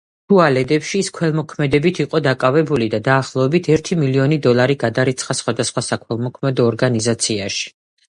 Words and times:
შუალედებში 0.31 1.01
ის 1.03 1.11
ქველმოქმედებით 1.17 1.99
იყო 2.05 2.21
დაკავებული 2.29 2.89
და 2.95 3.01
დაახლოებით 3.09 3.71
ერთი 3.77 4.01
მილიონი 4.07 4.43
დოლარი 4.49 4.81
გადარიცხა 4.87 5.41
სხვადასხვა 5.45 5.89
საქველმოქმედო 5.93 6.71
ორგანიზაციაში. 6.75 7.75